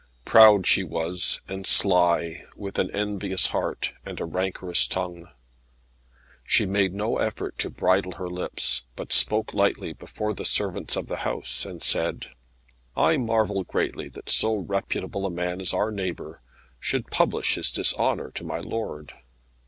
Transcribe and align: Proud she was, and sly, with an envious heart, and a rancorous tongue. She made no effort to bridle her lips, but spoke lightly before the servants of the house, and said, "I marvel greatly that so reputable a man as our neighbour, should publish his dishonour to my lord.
Proud 0.25 0.65
she 0.65 0.83
was, 0.83 1.41
and 1.47 1.63
sly, 1.67 2.45
with 2.55 2.79
an 2.79 2.89
envious 2.89 3.45
heart, 3.53 3.93
and 4.03 4.19
a 4.19 4.25
rancorous 4.25 4.87
tongue. 4.87 5.27
She 6.43 6.65
made 6.65 6.91
no 6.95 7.17
effort 7.17 7.59
to 7.59 7.69
bridle 7.69 8.13
her 8.13 8.27
lips, 8.27 8.81
but 8.95 9.11
spoke 9.13 9.53
lightly 9.53 9.93
before 9.93 10.33
the 10.33 10.43
servants 10.43 10.95
of 10.95 11.05
the 11.05 11.17
house, 11.17 11.65
and 11.67 11.83
said, 11.83 12.31
"I 12.97 13.17
marvel 13.17 13.63
greatly 13.63 14.09
that 14.09 14.31
so 14.31 14.55
reputable 14.55 15.27
a 15.27 15.29
man 15.29 15.61
as 15.61 15.71
our 15.71 15.91
neighbour, 15.91 16.41
should 16.79 17.11
publish 17.11 17.53
his 17.53 17.69
dishonour 17.71 18.31
to 18.31 18.43
my 18.43 18.57
lord. 18.57 19.13